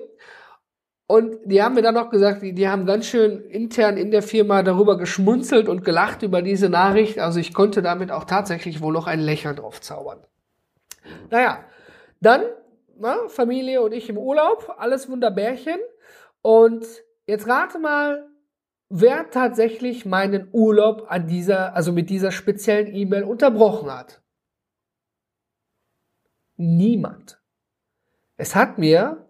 Und 1.09 1.37
die 1.45 1.63
haben 1.63 1.75
mir 1.75 1.81
dann 1.81 1.95
noch 1.95 2.09
gesagt, 2.09 2.41
die, 2.41 2.53
die 2.53 2.67
haben 2.67 2.85
ganz 2.85 3.05
schön 3.05 3.41
intern 3.45 3.95
in 3.95 4.11
der 4.11 4.21
Firma 4.21 4.61
darüber 4.61 4.97
geschmunzelt 4.97 5.69
und 5.69 5.85
gelacht 5.85 6.21
über 6.21 6.41
diese 6.41 6.67
Nachricht. 6.67 7.19
Also 7.19 7.39
ich 7.39 7.53
konnte 7.53 7.81
damit 7.81 8.11
auch 8.11 8.25
tatsächlich 8.25 8.81
wohl 8.81 8.91
noch 8.91 9.07
ein 9.07 9.21
Lächeln 9.21 9.55
drauf 9.55 9.79
zaubern. 9.79 10.19
Naja, 11.29 11.63
dann 12.19 12.41
na, 12.99 13.27
Familie 13.27 13.81
und 13.81 13.93
ich 13.93 14.09
im 14.09 14.17
Urlaub, 14.17 14.75
alles 14.77 15.09
Wunderbärchen. 15.09 15.79
Und 16.41 16.85
jetzt 17.25 17.47
rate 17.47 17.79
mal, 17.79 18.27
wer 18.89 19.29
tatsächlich 19.29 20.05
meinen 20.05 20.49
Urlaub 20.51 21.05
an 21.09 21.27
dieser, 21.27 21.75
also 21.75 21.91
mit 21.91 22.09
dieser 22.09 22.31
speziellen 22.31 22.93
E-Mail 22.93 23.23
unterbrochen 23.23 23.91
hat. 23.91 24.21
Niemand. 26.57 27.39
Es 28.35 28.55
hat 28.55 28.77
mir 28.77 29.27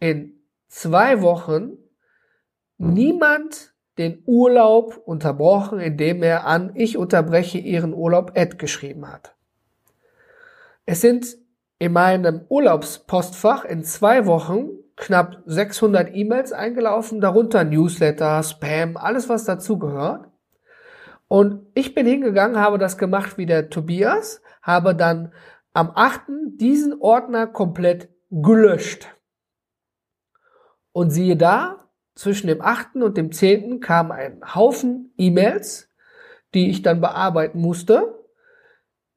in 0.00 0.40
zwei 0.66 1.22
Wochen 1.22 1.78
niemand 2.78 3.74
den 3.98 4.22
Urlaub 4.26 5.00
unterbrochen, 5.04 5.78
indem 5.78 6.22
er 6.22 6.46
an 6.46 6.72
Ich 6.74 6.96
unterbreche 6.98 7.58
Ihren 7.58 7.94
Urlaub 7.94 8.32
Ad 8.36 8.56
geschrieben 8.56 9.10
hat. 9.10 9.34
Es 10.84 11.00
sind 11.00 11.38
in 11.78 11.92
meinem 11.92 12.42
Urlaubspostfach 12.48 13.64
in 13.64 13.84
zwei 13.84 14.26
Wochen 14.26 14.70
knapp 14.96 15.42
600 15.46 16.14
E-Mails 16.14 16.52
eingelaufen, 16.52 17.20
darunter 17.20 17.64
Newsletter, 17.64 18.42
Spam, 18.42 18.96
alles 18.96 19.28
was 19.28 19.44
dazu 19.44 19.78
gehört. 19.78 20.28
Und 21.28 21.66
ich 21.74 21.94
bin 21.94 22.06
hingegangen, 22.06 22.58
habe 22.58 22.78
das 22.78 22.98
gemacht 22.98 23.38
wie 23.38 23.46
der 23.46 23.70
Tobias, 23.70 24.40
habe 24.62 24.94
dann 24.94 25.32
am 25.74 25.90
8. 25.94 26.22
diesen 26.56 27.00
Ordner 27.00 27.46
komplett 27.48 28.08
gelöscht. 28.30 29.08
Und 30.92 31.10
siehe 31.10 31.36
da, 31.36 31.90
zwischen 32.14 32.46
dem 32.46 32.62
8. 32.62 32.96
und 32.96 33.16
dem 33.16 33.32
10. 33.32 33.80
kam 33.80 34.12
ein 34.12 34.40
Haufen 34.54 35.12
E-Mails, 35.18 35.90
die 36.54 36.70
ich 36.70 36.82
dann 36.82 37.00
bearbeiten 37.00 37.60
musste, 37.60 38.20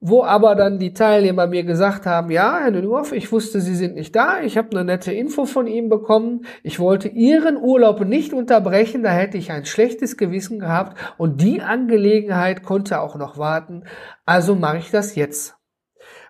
wo 0.00 0.24
aber 0.24 0.56
dann 0.56 0.80
die 0.80 0.94
Teilnehmer 0.94 1.46
mir 1.46 1.62
gesagt 1.62 2.06
haben, 2.06 2.32
ja, 2.32 2.58
Herr 2.60 2.72
Nünhoff, 2.72 3.12
ich 3.12 3.30
wusste, 3.30 3.60
Sie 3.60 3.76
sind 3.76 3.94
nicht 3.94 4.16
da, 4.16 4.40
ich 4.42 4.58
habe 4.58 4.72
eine 4.72 4.84
nette 4.84 5.12
Info 5.12 5.44
von 5.44 5.68
Ihnen 5.68 5.88
bekommen, 5.88 6.44
ich 6.64 6.80
wollte 6.80 7.06
Ihren 7.06 7.56
Urlaub 7.56 8.00
nicht 8.04 8.32
unterbrechen, 8.32 9.04
da 9.04 9.10
hätte 9.10 9.38
ich 9.38 9.52
ein 9.52 9.64
schlechtes 9.64 10.16
Gewissen 10.16 10.58
gehabt 10.58 10.98
und 11.18 11.40
die 11.40 11.62
Angelegenheit 11.62 12.64
konnte 12.64 13.00
auch 13.00 13.14
noch 13.14 13.38
warten, 13.38 13.84
also 14.26 14.56
mache 14.56 14.78
ich 14.78 14.90
das 14.90 15.14
jetzt. 15.14 15.57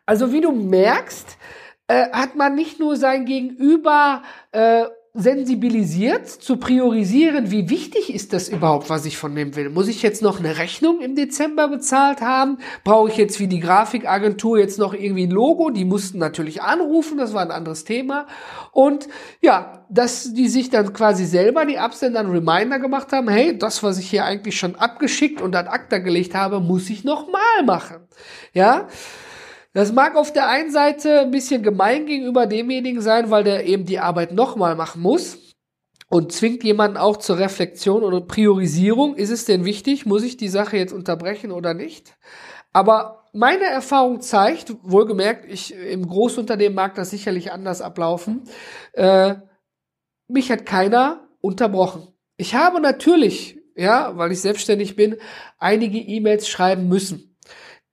Also 0.09 0.33
wie 0.33 0.41
du 0.41 0.53
merkst, 0.53 1.37
äh, 1.87 2.09
hat 2.13 2.35
man 2.35 2.55
nicht 2.55 2.81
nur 2.81 2.97
sein 2.97 3.27
Gegenüber 3.27 4.23
äh, 4.53 4.85
sensibilisiert, 5.13 6.27
zu 6.27 6.57
priorisieren, 6.57 7.51
wie 7.51 7.69
wichtig 7.69 8.15
ist 8.15 8.33
das 8.33 8.49
überhaupt, 8.49 8.89
was 8.89 9.05
ich 9.05 9.19
von 9.19 9.35
dem 9.35 9.55
will. 9.55 9.69
Muss 9.69 9.87
ich 9.87 10.01
jetzt 10.01 10.23
noch 10.23 10.39
eine 10.39 10.57
Rechnung 10.57 11.03
im 11.03 11.15
Dezember 11.15 11.69
bezahlt 11.69 12.23
haben? 12.23 12.57
Brauche 12.85 13.11
ich 13.11 13.19
jetzt 13.19 13.39
wie 13.39 13.49
die 13.49 13.61
Grafikagentur 13.61 14.59
jetzt 14.59 14.79
noch 14.79 14.95
irgendwie 14.95 15.27
ein 15.27 15.31
Logo? 15.31 15.69
Die 15.69 15.85
mussten 15.85 16.17
natürlich 16.17 16.63
anrufen, 16.63 17.19
das 17.19 17.35
war 17.35 17.43
ein 17.43 17.51
anderes 17.51 17.85
Thema. 17.85 18.29
Und 18.73 19.09
ja, 19.43 19.85
dass 19.91 20.33
die 20.33 20.49
sich 20.49 20.71
dann 20.71 20.95
quasi 20.95 21.27
selber, 21.27 21.67
die 21.67 21.77
Absender, 21.77 22.21
einen 22.21 22.31
Reminder 22.31 22.79
gemacht 22.79 23.13
haben, 23.13 23.29
hey, 23.29 23.59
das, 23.59 23.83
was 23.83 23.99
ich 23.99 24.09
hier 24.09 24.25
eigentlich 24.25 24.59
schon 24.59 24.75
abgeschickt 24.75 25.43
und 25.43 25.55
an 25.55 25.67
Akta 25.67 25.99
gelegt 25.99 26.35
habe, 26.35 26.61
muss 26.61 26.89
ich 26.89 27.05
noch 27.05 27.31
mal 27.31 27.63
machen. 27.67 28.09
Ja, 28.55 28.89
das 29.75 29.93
mag 29.93 30.17
auf 30.17 30.33
der 30.33 30.49
einen 30.49 30.71
Seite 30.71 31.21
ein 31.21 31.31
bisschen 31.31 31.63
gemein 31.63 32.07
gegenüber 32.07 32.47
demjenigen 32.47 33.01
sein, 33.01 33.31
weil 33.31 33.45
der 33.45 33.67
eben 33.67 33.85
die 33.85 33.99
Arbeit 33.99 34.33
nochmal 34.33 34.77
machen 34.77 35.03
muss 35.03 35.39
und 36.09 36.33
zwingt 36.33 36.65
jemanden 36.65 36.97
auch 36.97 37.19
zur 37.19 37.39
Reflexion 37.39 38.03
oder 38.03 38.21
Priorisierung. 38.21 39.15
Ist 39.15 39.31
es 39.31 39.45
denn 39.45 39.65
wichtig? 39.65 40.07
Muss 40.07 40.23
ich 40.23 40.37
die 40.37 40.49
Sache 40.49 40.77
jetzt 40.77 40.93
unterbrechen 40.93 41.53
oder 41.53 41.75
nicht? 41.75 42.17
Aber 42.73 43.27
meine 43.33 43.65
Erfahrung 43.65 44.21
zeigt, 44.21 44.75
wohlgemerkt, 44.83 45.45
ich 45.51 45.75
im 45.75 46.07
Großunternehmen 46.07 46.75
mag 46.75 46.95
das 46.95 47.11
sicherlich 47.11 47.53
anders 47.53 47.83
ablaufen, 47.83 48.45
äh, 48.93 49.35
mich 50.29 50.51
hat 50.51 50.67
keiner 50.67 51.29
unterbrochen. 51.41 52.09
Ich 52.37 52.55
habe 52.55 52.81
natürlich, 52.81 53.59
ja, 53.77 54.17
weil 54.17 54.33
ich 54.33 54.41
selbstständig 54.41 54.97
bin, 54.97 55.17
einige 55.59 55.99
E-Mails 55.99 56.49
schreiben 56.49 56.89
müssen. 56.89 57.37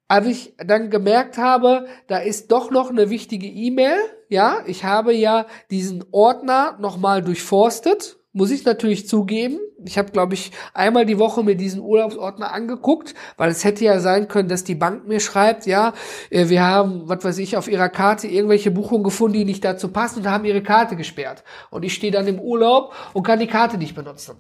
Als 0.08 0.28
ich 0.28 0.54
dann 0.58 0.92
gemerkt 0.92 1.38
habe, 1.38 1.88
da 2.08 2.20
ist 2.20 2.52
doch 2.52 2.70
noch 2.70 2.92
eine 2.92 3.10
wichtige 3.10 3.48
E-Mail, 3.48 3.98
ja, 4.30 4.60
ich 4.68 4.84
habe 4.84 5.14
ja 5.14 5.48
diesen 5.72 6.04
Ordner 6.12 6.78
nochmal 6.80 7.24
durchforstet, 7.24 8.18
muss 8.36 8.52
ich 8.52 8.66
natürlich 8.66 9.08
zugeben. 9.08 9.60
Ich 9.86 9.98
habe, 9.98 10.12
glaube 10.12 10.34
ich, 10.34 10.52
einmal 10.74 11.06
die 11.06 11.20
Woche 11.20 11.42
mir 11.44 11.56
diesen 11.56 11.80
Urlaubsordner 11.80 12.52
angeguckt, 12.52 13.14
weil 13.38 13.50
es 13.50 13.64
hätte 13.64 13.86
ja 13.86 14.00
sein 14.00 14.28
können, 14.28 14.50
dass 14.50 14.64
die 14.64 14.76
Bank 14.76 15.08
mir 15.08 15.20
schreibt, 15.20 15.66
ja, 15.66 15.94
äh, 16.30 16.50
wir 16.50 16.64
haben, 16.64 17.04
was 17.08 17.24
weiß 17.24 17.38
ich, 17.38 17.56
auf 17.56 17.68
ihrer 17.68 17.90
Karte 17.90 18.28
irgendwelche 18.28 18.72
Buchungen 18.72 19.04
gefunden, 19.04 19.38
die 19.38 19.46
nicht 19.46 19.64
dazu 19.64 19.88
passen 19.88 20.20
und 20.20 20.30
haben 20.30 20.46
ihre 20.46 20.64
Karte 20.64 20.96
gesperrt. 20.96 21.44
Und 21.72 21.84
ich 21.84 21.94
stehe 21.94 22.12
dann 22.12 22.28
im 22.28 22.40
Urlaub 22.40 22.94
und 23.14 23.24
kann 23.24 23.40
die 23.40 23.48
Karte 23.48 23.78
nicht 23.78 23.96
benutzen. 23.96 24.36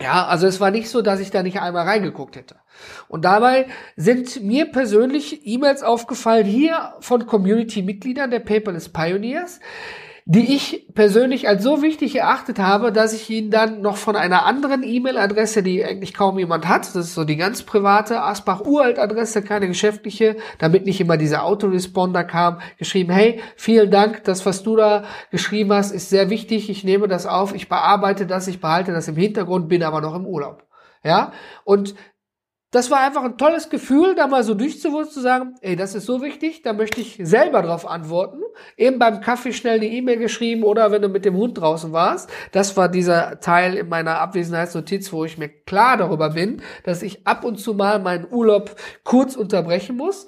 Ja, 0.00 0.26
also 0.26 0.46
es 0.46 0.60
war 0.60 0.70
nicht 0.70 0.88
so, 0.88 1.02
dass 1.02 1.20
ich 1.20 1.30
da 1.30 1.42
nicht 1.42 1.60
einmal 1.60 1.86
reingeguckt 1.86 2.36
hätte. 2.36 2.56
Und 3.06 3.24
dabei 3.24 3.66
sind 3.96 4.42
mir 4.42 4.72
persönlich 4.72 5.46
E-Mails 5.46 5.82
aufgefallen 5.84 6.46
hier 6.46 6.94
von 7.00 7.26
Community-Mitgliedern 7.26 8.30
der 8.30 8.40
Paperless 8.40 8.88
Pioneers, 8.88 9.60
die 10.26 10.54
ich 10.54 10.86
persönlich 10.94 11.48
als 11.48 11.62
so 11.62 11.82
wichtig 11.82 12.16
erachtet 12.16 12.58
habe, 12.58 12.92
dass 12.92 13.12
ich 13.12 13.28
ihn 13.28 13.50
dann 13.50 13.82
noch 13.82 13.98
von 13.98 14.16
einer 14.16 14.46
anderen 14.46 14.82
E-Mail-Adresse, 14.82 15.62
die 15.62 15.84
eigentlich 15.84 16.14
kaum 16.14 16.38
jemand 16.38 16.66
hat, 16.66 16.86
das 16.86 16.96
ist 16.96 17.14
so 17.14 17.24
die 17.24 17.36
ganz 17.36 17.62
private 17.62 18.22
Asbach-Uralt-Adresse, 18.22 19.42
keine 19.42 19.68
geschäftliche, 19.68 20.36
damit 20.58 20.86
nicht 20.86 20.98
immer 20.98 21.18
dieser 21.18 21.44
Autoresponder 21.44 22.24
kam, 22.24 22.60
geschrieben, 22.78 23.12
hey, 23.12 23.40
vielen 23.56 23.90
Dank, 23.90 24.24
das, 24.24 24.46
was 24.46 24.62
du 24.62 24.76
da 24.76 25.04
geschrieben 25.30 25.72
hast, 25.74 25.90
ist 25.90 26.08
sehr 26.08 26.30
wichtig, 26.30 26.70
ich 26.70 26.84
nehme 26.84 27.06
das 27.06 27.26
auf, 27.26 27.54
ich 27.54 27.68
bearbeite 27.68 28.26
das, 28.26 28.48
ich 28.48 28.62
behalte 28.62 28.92
das 28.92 29.08
im 29.08 29.16
Hintergrund, 29.16 29.68
bin 29.68 29.82
aber 29.82 30.00
noch 30.00 30.14
im 30.14 30.24
Urlaub. 30.24 30.64
Ja, 31.02 31.32
und 31.64 31.94
das 32.74 32.90
war 32.90 33.00
einfach 33.00 33.22
ein 33.22 33.38
tolles 33.38 33.70
Gefühl, 33.70 34.16
da 34.16 34.26
mal 34.26 34.42
so 34.42 34.54
durchzuwurzeln, 34.54 35.14
zu 35.14 35.20
sagen, 35.20 35.54
ey, 35.60 35.76
das 35.76 35.94
ist 35.94 36.06
so 36.06 36.22
wichtig, 36.22 36.62
da 36.62 36.72
möchte 36.72 37.00
ich 37.00 37.20
selber 37.22 37.62
drauf 37.62 37.86
antworten. 37.86 38.42
Eben 38.76 38.98
beim 38.98 39.20
Kaffee 39.20 39.52
schnell 39.52 39.76
eine 39.76 39.86
E-Mail 39.86 40.18
geschrieben 40.18 40.64
oder 40.64 40.90
wenn 40.90 41.00
du 41.00 41.08
mit 41.08 41.24
dem 41.24 41.36
Hund 41.36 41.56
draußen 41.56 41.92
warst. 41.92 42.28
Das 42.50 42.76
war 42.76 42.88
dieser 42.88 43.38
Teil 43.38 43.74
in 43.74 43.88
meiner 43.88 44.18
Abwesenheitsnotiz, 44.18 45.12
wo 45.12 45.24
ich 45.24 45.38
mir 45.38 45.48
klar 45.48 45.96
darüber 45.96 46.30
bin, 46.30 46.62
dass 46.82 47.02
ich 47.02 47.24
ab 47.26 47.44
und 47.44 47.60
zu 47.60 47.74
mal 47.74 48.00
meinen 48.00 48.26
Urlaub 48.28 48.74
kurz 49.04 49.36
unterbrechen 49.36 49.96
muss. 49.96 50.26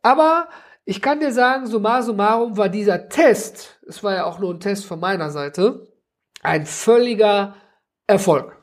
Aber 0.00 0.48
ich 0.86 1.02
kann 1.02 1.20
dir 1.20 1.32
sagen, 1.32 1.66
summa 1.66 2.00
summarum 2.00 2.56
war 2.56 2.70
dieser 2.70 3.10
Test, 3.10 3.80
es 3.86 4.02
war 4.02 4.14
ja 4.14 4.24
auch 4.24 4.38
nur 4.38 4.54
ein 4.54 4.60
Test 4.60 4.86
von 4.86 4.98
meiner 4.98 5.30
Seite, 5.30 5.92
ein 6.42 6.64
völliger 6.64 7.54
Erfolg. 8.06 8.61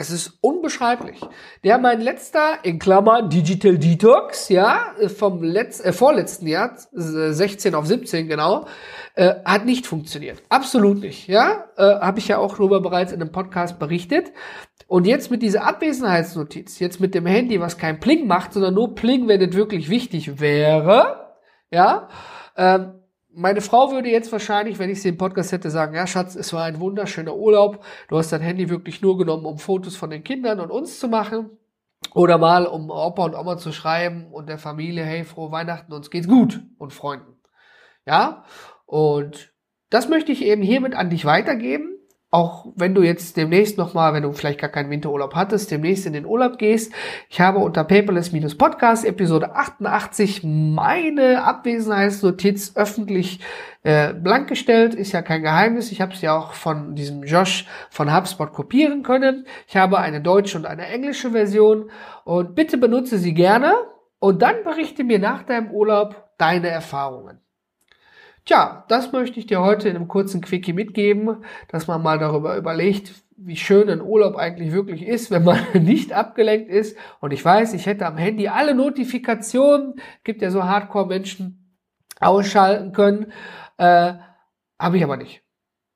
Es 0.00 0.10
ist 0.10 0.38
unbeschreiblich. 0.42 1.20
Der 1.64 1.76
mein 1.78 2.00
letzter, 2.00 2.60
in 2.62 2.78
Klammern, 2.78 3.30
Digital 3.30 3.78
Detox, 3.78 4.48
ja, 4.48 4.92
vom 5.08 5.42
letz, 5.42 5.84
äh, 5.84 5.92
vorletzten 5.92 6.46
Jahr, 6.46 6.76
16 6.92 7.74
auf 7.74 7.84
17 7.84 8.28
genau, 8.28 8.66
äh, 9.16 9.34
hat 9.44 9.64
nicht 9.64 9.88
funktioniert. 9.88 10.40
Absolut 10.50 11.00
nicht, 11.00 11.26
ja. 11.26 11.64
Äh, 11.76 11.82
Habe 11.82 12.20
ich 12.20 12.28
ja 12.28 12.38
auch 12.38 12.54
darüber 12.54 12.80
bereits 12.80 13.10
in 13.10 13.20
einem 13.20 13.32
Podcast 13.32 13.80
berichtet. 13.80 14.30
Und 14.86 15.04
jetzt 15.04 15.32
mit 15.32 15.42
dieser 15.42 15.66
Abwesenheitsnotiz, 15.66 16.78
jetzt 16.78 17.00
mit 17.00 17.16
dem 17.16 17.26
Handy, 17.26 17.60
was 17.60 17.76
kein 17.76 17.98
Pling 17.98 18.28
macht, 18.28 18.52
sondern 18.52 18.74
nur 18.74 18.94
Pling, 18.94 19.26
wenn 19.26 19.42
es 19.42 19.56
wirklich 19.56 19.88
wichtig 19.90 20.38
wäre, 20.38 21.34
ja, 21.72 22.08
ähm, 22.56 22.97
meine 23.38 23.60
Frau 23.60 23.92
würde 23.92 24.10
jetzt 24.10 24.32
wahrscheinlich, 24.32 24.78
wenn 24.78 24.90
ich 24.90 25.00
sie 25.00 25.10
im 25.10 25.16
Podcast 25.16 25.52
hätte, 25.52 25.70
sagen, 25.70 25.94
ja, 25.94 26.06
Schatz, 26.06 26.34
es 26.34 26.52
war 26.52 26.64
ein 26.64 26.80
wunderschöner 26.80 27.36
Urlaub. 27.36 27.84
Du 28.08 28.18
hast 28.18 28.32
dein 28.32 28.40
Handy 28.40 28.68
wirklich 28.68 29.00
nur 29.00 29.16
genommen, 29.16 29.46
um 29.46 29.58
Fotos 29.58 29.94
von 29.94 30.10
den 30.10 30.24
Kindern 30.24 30.58
und 30.58 30.70
uns 30.70 30.98
zu 30.98 31.08
machen. 31.08 31.50
Oder 32.14 32.38
mal, 32.38 32.66
um 32.66 32.90
Opa 32.90 33.24
und 33.24 33.34
Oma 33.34 33.56
zu 33.56 33.72
schreiben 33.72 34.32
und 34.32 34.48
der 34.48 34.58
Familie, 34.58 35.04
hey, 35.04 35.24
frohe 35.24 35.52
Weihnachten, 35.52 35.92
uns 35.92 36.10
geht's 36.10 36.26
gut 36.26 36.60
und 36.78 36.92
Freunden. 36.92 37.36
Ja? 38.06 38.44
Und 38.86 39.52
das 39.90 40.08
möchte 40.08 40.32
ich 40.32 40.44
eben 40.44 40.62
hiermit 40.62 40.94
an 40.94 41.10
dich 41.10 41.24
weitergeben 41.24 41.97
auch 42.30 42.66
wenn 42.76 42.94
du 42.94 43.02
jetzt 43.02 43.38
demnächst 43.38 43.78
nochmal, 43.78 44.12
wenn 44.12 44.22
du 44.22 44.32
vielleicht 44.32 44.60
gar 44.60 44.68
keinen 44.68 44.90
Winterurlaub 44.90 45.34
hattest, 45.34 45.70
demnächst 45.70 46.04
in 46.04 46.12
den 46.12 46.26
Urlaub 46.26 46.58
gehst. 46.58 46.92
Ich 47.30 47.40
habe 47.40 47.58
unter 47.58 47.84
Paperless-Podcast 47.84 49.06
Episode 49.06 49.54
88 49.54 50.42
meine 50.44 51.42
Abwesenheitsnotiz 51.44 52.72
öffentlich 52.76 53.40
äh, 53.82 54.12
blank 54.12 54.48
gestellt. 54.48 54.94
Ist 54.94 55.12
ja 55.12 55.22
kein 55.22 55.42
Geheimnis. 55.42 55.90
Ich 55.90 56.02
habe 56.02 56.12
es 56.12 56.20
ja 56.20 56.36
auch 56.36 56.52
von 56.52 56.94
diesem 56.94 57.22
Josh 57.22 57.66
von 57.88 58.14
HubSpot 58.14 58.52
kopieren 58.52 59.02
können. 59.02 59.46
Ich 59.66 59.78
habe 59.78 59.98
eine 59.98 60.20
deutsche 60.20 60.58
und 60.58 60.66
eine 60.66 60.86
englische 60.86 61.30
Version 61.30 61.90
und 62.24 62.54
bitte 62.54 62.76
benutze 62.76 63.16
sie 63.16 63.32
gerne 63.32 63.72
und 64.18 64.42
dann 64.42 64.64
berichte 64.64 65.02
mir 65.02 65.18
nach 65.18 65.44
deinem 65.44 65.70
Urlaub 65.70 66.28
deine 66.36 66.68
Erfahrungen. 66.68 67.40
Tja, 68.48 68.86
das 68.88 69.12
möchte 69.12 69.38
ich 69.38 69.44
dir 69.44 69.60
heute 69.60 69.90
in 69.90 69.96
einem 69.96 70.08
kurzen 70.08 70.40
Quickie 70.40 70.72
mitgeben, 70.72 71.44
dass 71.68 71.86
man 71.86 72.02
mal 72.02 72.18
darüber 72.18 72.56
überlegt, 72.56 73.12
wie 73.36 73.56
schön 73.56 73.90
ein 73.90 74.00
Urlaub 74.00 74.36
eigentlich 74.36 74.72
wirklich 74.72 75.06
ist, 75.06 75.30
wenn 75.30 75.44
man 75.44 75.60
nicht 75.74 76.14
abgelenkt 76.14 76.70
ist. 76.70 76.96
Und 77.20 77.34
ich 77.34 77.44
weiß, 77.44 77.74
ich 77.74 77.84
hätte 77.84 78.06
am 78.06 78.16
Handy 78.16 78.48
alle 78.48 78.74
Notifikationen, 78.74 79.96
gibt 80.24 80.40
ja 80.40 80.50
so 80.50 80.64
Hardcore-Menschen, 80.64 81.76
ausschalten 82.20 82.92
können. 82.92 83.32
Äh, 83.76 84.14
Habe 84.78 84.96
ich 84.96 85.04
aber 85.04 85.18
nicht. 85.18 85.42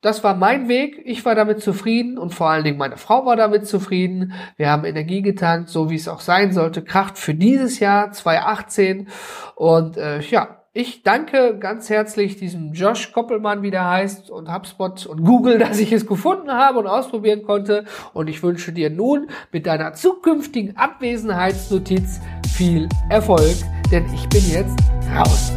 Das 0.02 0.22
war 0.22 0.36
mein 0.36 0.68
Weg. 0.68 1.00
Ich 1.06 1.24
war 1.24 1.34
damit 1.34 1.62
zufrieden 1.62 2.18
und 2.18 2.34
vor 2.34 2.50
allen 2.50 2.64
Dingen 2.64 2.76
meine 2.76 2.98
Frau 2.98 3.24
war 3.24 3.36
damit 3.36 3.66
zufrieden. 3.66 4.34
Wir 4.58 4.68
haben 4.68 4.84
Energie 4.84 5.22
getankt, 5.22 5.70
so 5.70 5.88
wie 5.88 5.94
es 5.94 6.06
auch 6.06 6.20
sein 6.20 6.52
sollte. 6.52 6.84
Kraft 6.84 7.16
für 7.16 7.32
dieses 7.32 7.78
Jahr 7.78 8.12
2018 8.12 9.08
und 9.54 9.96
äh, 9.96 10.20
ja, 10.20 10.61
ich 10.74 11.02
danke 11.02 11.58
ganz 11.58 11.90
herzlich 11.90 12.36
diesem 12.36 12.72
Josh 12.72 13.12
Koppelmann, 13.12 13.62
wie 13.62 13.70
der 13.70 13.88
heißt, 13.88 14.30
und 14.30 14.50
HubSpot 14.50 15.04
und 15.06 15.22
Google, 15.22 15.58
dass 15.58 15.78
ich 15.78 15.92
es 15.92 16.06
gefunden 16.06 16.50
habe 16.50 16.78
und 16.78 16.86
ausprobieren 16.86 17.42
konnte. 17.42 17.84
Und 18.14 18.28
ich 18.28 18.42
wünsche 18.42 18.72
dir 18.72 18.88
nun 18.88 19.28
mit 19.52 19.66
deiner 19.66 19.92
zukünftigen 19.92 20.76
Abwesenheitsnotiz 20.76 22.20
viel 22.56 22.88
Erfolg, 23.10 23.56
denn 23.90 24.06
ich 24.14 24.28
bin 24.28 24.48
jetzt 24.50 24.78
raus. 25.14 25.52